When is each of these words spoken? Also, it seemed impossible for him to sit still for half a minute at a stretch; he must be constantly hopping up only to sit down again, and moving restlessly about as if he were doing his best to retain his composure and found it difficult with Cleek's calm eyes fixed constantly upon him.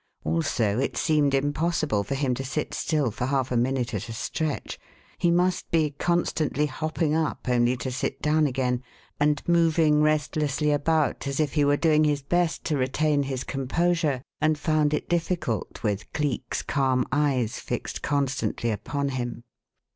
Also, 0.23 0.79
it 0.79 0.97
seemed 0.97 1.35
impossible 1.35 2.03
for 2.03 2.15
him 2.15 2.33
to 2.33 2.43
sit 2.43 2.73
still 2.73 3.11
for 3.11 3.27
half 3.27 3.51
a 3.51 3.55
minute 3.55 3.93
at 3.93 4.09
a 4.09 4.13
stretch; 4.13 4.79
he 5.19 5.29
must 5.29 5.69
be 5.69 5.91
constantly 5.91 6.65
hopping 6.65 7.13
up 7.13 7.47
only 7.47 7.77
to 7.77 7.91
sit 7.91 8.19
down 8.19 8.47
again, 8.47 8.81
and 9.19 9.47
moving 9.47 10.01
restlessly 10.01 10.71
about 10.71 11.27
as 11.27 11.39
if 11.39 11.53
he 11.53 11.63
were 11.63 11.77
doing 11.77 12.03
his 12.03 12.23
best 12.23 12.63
to 12.63 12.75
retain 12.77 13.21
his 13.21 13.43
composure 13.43 14.23
and 14.41 14.57
found 14.57 14.91
it 14.91 15.07
difficult 15.07 15.83
with 15.83 16.11
Cleek's 16.13 16.63
calm 16.63 17.05
eyes 17.11 17.59
fixed 17.59 18.01
constantly 18.01 18.71
upon 18.71 19.09
him. 19.09 19.43